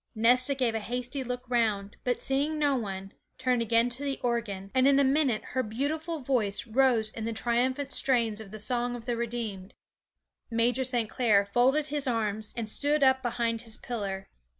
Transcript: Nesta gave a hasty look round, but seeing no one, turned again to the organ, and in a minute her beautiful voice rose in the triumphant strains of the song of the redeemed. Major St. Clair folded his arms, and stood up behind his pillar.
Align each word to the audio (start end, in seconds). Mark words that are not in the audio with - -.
Nesta 0.15 0.55
gave 0.55 0.73
a 0.73 0.79
hasty 0.79 1.23
look 1.23 1.47
round, 1.47 1.95
but 2.03 2.19
seeing 2.19 2.57
no 2.57 2.75
one, 2.75 3.11
turned 3.37 3.61
again 3.61 3.87
to 3.89 4.03
the 4.03 4.19
organ, 4.23 4.71
and 4.73 4.87
in 4.87 4.99
a 4.99 5.03
minute 5.03 5.43
her 5.49 5.61
beautiful 5.61 6.21
voice 6.21 6.65
rose 6.65 7.11
in 7.11 7.25
the 7.25 7.31
triumphant 7.33 7.91
strains 7.91 8.41
of 8.41 8.49
the 8.49 8.57
song 8.57 8.95
of 8.95 9.05
the 9.05 9.15
redeemed. 9.15 9.75
Major 10.49 10.83
St. 10.83 11.07
Clair 11.07 11.45
folded 11.45 11.85
his 11.85 12.07
arms, 12.07 12.51
and 12.57 12.67
stood 12.67 13.03
up 13.03 13.21
behind 13.21 13.61
his 13.61 13.77
pillar. 13.77 14.27